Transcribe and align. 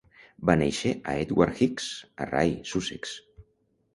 Va 0.49 0.53
néixer 0.61 0.93
a 1.11 1.13
Edward 1.25 1.61
Hicks 1.65 1.91
a 2.25 2.27
Rye, 2.31 2.57
Sussex. 2.71 3.13